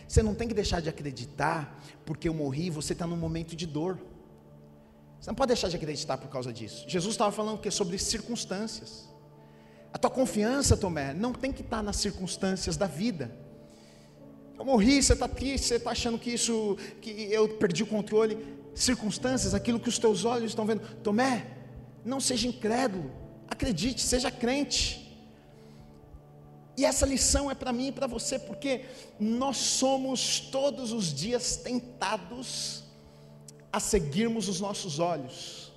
[0.06, 3.66] Você não tem que deixar de acreditar porque eu morri você está num momento de
[3.66, 3.98] dor.
[5.20, 6.88] Você não pode deixar de acreditar por causa disso.
[6.88, 9.08] Jesus estava falando que sobre circunstâncias.
[9.92, 13.36] A tua confiança, Tomé, não tem que estar tá nas circunstâncias da vida.
[14.56, 18.38] Eu morri, você está triste, você está achando que isso, que eu perdi o controle.
[18.76, 20.82] Circunstâncias, aquilo que os teus olhos estão vendo.
[21.02, 21.48] Tomé,
[22.04, 23.10] não seja incrédulo,
[23.48, 25.09] acredite, seja crente.
[26.80, 28.86] E essa lição é para mim e para você, porque
[29.18, 32.84] nós somos todos os dias tentados
[33.70, 35.69] a seguirmos os nossos olhos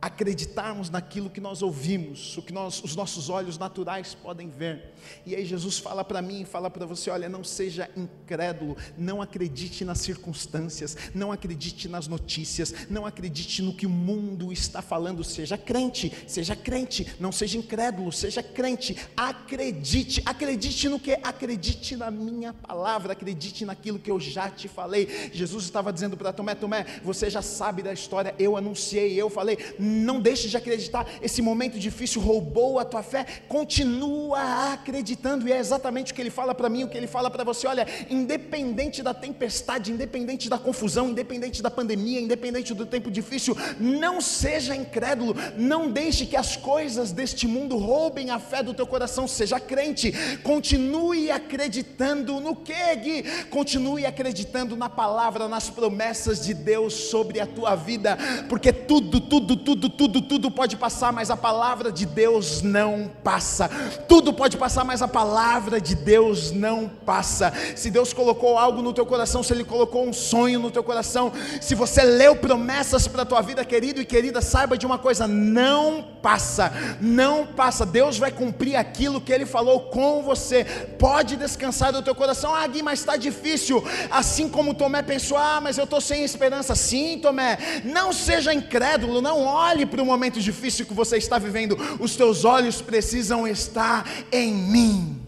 [0.00, 4.94] acreditarmos naquilo que nós ouvimos, o que nós, os nossos olhos naturais podem ver.
[5.26, 9.84] E aí Jesus fala para mim, fala para você, olha, não seja incrédulo, não acredite
[9.84, 15.58] nas circunstâncias, não acredite nas notícias, não acredite no que o mundo está falando, seja
[15.58, 21.18] crente, seja crente, não seja incrédulo, seja crente, acredite, acredite no que?
[21.24, 25.30] Acredite na minha palavra, acredite naquilo que eu já te falei.
[25.32, 29.58] Jesus estava dizendo para Tomé, Tomé, você já sabe da história, eu anunciei, eu falei,
[29.88, 31.06] não deixe de acreditar.
[31.22, 36.30] Esse momento difícil roubou a tua fé, continua acreditando, e é exatamente o que ele
[36.30, 37.66] fala para mim, o que ele fala para você.
[37.66, 44.20] Olha, independente da tempestade, independente da confusão, independente da pandemia, independente do tempo difícil, não
[44.20, 49.26] seja incrédulo, não deixe que as coisas deste mundo roubem a fé do teu coração,
[49.26, 50.12] seja crente,
[50.42, 53.22] continue acreditando no que, Gui?
[53.50, 58.18] Continue acreditando na palavra, nas promessas de Deus sobre a tua vida,
[58.48, 63.10] porque tudo, tudo, tudo tudo, tudo, tudo pode passar, mas a palavra de Deus não
[63.22, 63.68] passa.
[64.08, 67.52] Tudo pode passar, mas a palavra de Deus não passa.
[67.76, 71.32] Se Deus colocou algo no teu coração, se Ele colocou um sonho no teu coração,
[71.60, 75.26] se você leu promessas para a tua vida, querido e querida, saiba de uma coisa:
[75.26, 77.86] não passa, não passa.
[77.86, 80.64] Deus vai cumprir aquilo que Ele falou com você.
[80.98, 82.54] Pode descansar do teu coração.
[82.54, 83.84] Ah, Gui, mas está difícil.
[84.10, 86.74] Assim como Tomé pensou: ah, mas eu estou sem esperança.
[86.74, 91.38] Sim, Tomé, não seja incrédulo, não olhe olhe para o momento difícil que você está
[91.38, 95.22] vivendo, os teus olhos precisam estar em mim.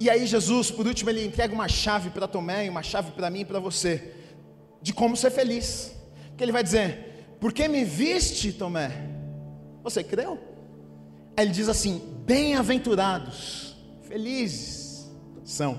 [0.00, 3.40] E aí, Jesus, por último, ele entrega uma chave para Tomé uma chave para mim
[3.40, 4.12] e para você,
[4.82, 5.92] de como ser feliz.
[6.28, 8.90] Porque ele vai dizer: Porque me viste, Tomé?
[9.82, 10.38] Você creu?
[11.36, 15.10] Aí ele diz assim: Bem-aventurados, felizes
[15.42, 15.78] são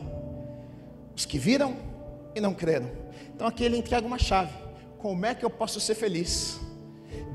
[1.15, 1.77] os que viram
[2.33, 3.04] e não creram.
[3.35, 4.53] Então aqui ele entrega uma chave.
[4.97, 6.57] Como é que eu posso ser feliz?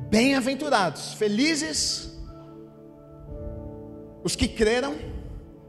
[0.09, 2.11] Bem-aventurados, felizes
[4.25, 4.97] os que creram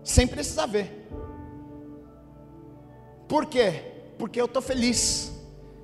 [0.03, 1.07] sem precisar ver.
[3.27, 3.83] Por quê?
[4.17, 5.31] Porque eu estou feliz.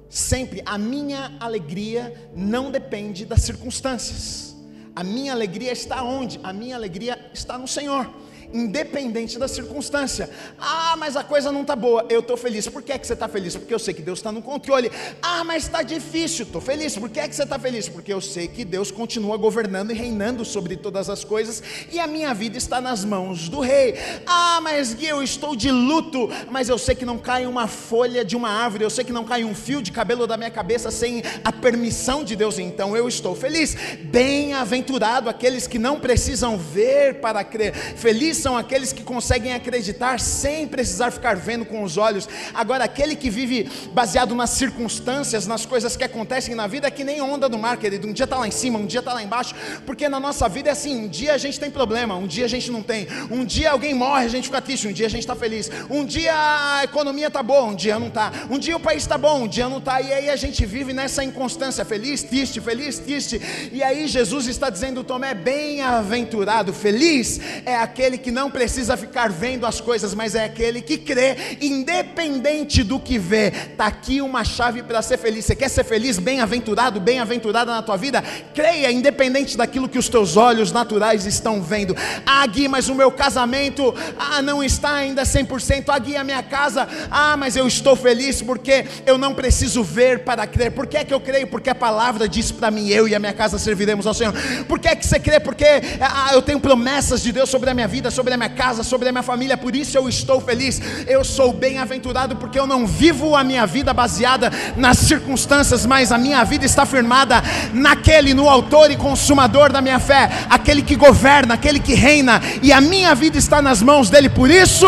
[0.10, 4.56] Sempre a minha alegria não depende das circunstâncias.
[4.96, 6.40] A minha alegria está onde?
[6.42, 8.10] A minha alegria está no Senhor
[8.54, 10.30] independente da circunstância.
[10.60, 12.68] Ah, mas a coisa não está boa, eu estou feliz.
[12.68, 13.56] Por que, é que você está feliz?
[13.56, 14.92] Porque eu sei que Deus está no controle.
[15.22, 16.98] Ah, mas está difícil, estou feliz.
[16.98, 17.90] Por que, é que você está feliz?
[17.90, 22.08] Porque eu sei que Deus continua governando e reinando sobre todas as coisas e a
[22.08, 23.96] minha vida está nas mãos do Rei.
[24.26, 28.24] Ah, mas Gui, eu estou de luto, mas eu sei que não cai uma folha
[28.24, 30.92] de uma árvore, eu sei que não cai um fio de cabelo da minha cabeça
[30.92, 33.76] sem a permissão de Deus, então eu estou feliz.
[34.04, 37.74] Bem-aventurado aqueles que não precisam ver para crer.
[37.74, 42.28] Feliz São aqueles que conseguem acreditar sem precisar ficar vendo com os olhos.
[42.54, 47.04] Agora, aquele que vive baseado nas circunstâncias, nas coisas que acontecem na vida, é que
[47.04, 48.08] nem onda do mar, querido.
[48.08, 50.70] Um dia está lá em cima, um dia está lá embaixo, porque na nossa vida
[50.70, 53.08] é assim: um dia a gente tem problema, um dia a gente não tem.
[53.30, 55.70] Um dia alguém morre, a gente fica triste, um dia a gente está feliz.
[55.90, 58.32] Um dia a economia está boa, um dia não está.
[58.50, 60.02] Um dia o país está bom, um dia não está.
[60.02, 63.42] E aí a gente vive nessa inconstância, feliz, triste, feliz, triste.
[63.72, 69.66] E aí Jesus está dizendo, Tomé, bem-aventurado, feliz é aquele que não precisa ficar vendo
[69.66, 73.54] as coisas, mas é aquele que crê, independente do que vê.
[73.72, 75.46] Está aqui uma chave para ser feliz.
[75.46, 78.22] Você quer ser feliz, bem-aventurado, bem-aventurada na tua vida?
[78.54, 81.96] Creia, independente daquilo que os teus olhos naturais estão vendo.
[82.26, 85.86] Ah, Gui, mas o meu casamento ah, não está ainda 100%.
[85.88, 90.26] Ah, Gui, a minha casa, ah, mas eu estou feliz porque eu não preciso ver
[90.26, 90.74] para crer.
[90.74, 91.48] Por que é que eu creio?
[91.48, 94.34] Porque a palavra diz para mim, eu e a minha casa serviremos ao Senhor.
[94.68, 95.40] Por que é que você crê?
[95.40, 95.64] Porque
[96.02, 99.08] ah, eu tenho promessas de Deus sobre a minha vida, sobre a minha casa, sobre
[99.08, 100.82] a minha família, por isso eu estou feliz.
[101.06, 106.18] Eu sou bem-aventurado porque eu não vivo a minha vida baseada nas circunstâncias, mas a
[106.18, 111.54] minha vida está firmada naquele, no autor e consumador da minha fé, aquele que governa,
[111.54, 114.88] aquele que reina, e a minha vida está nas mãos dele, por isso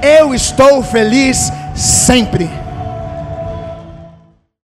[0.00, 2.67] eu estou feliz sempre.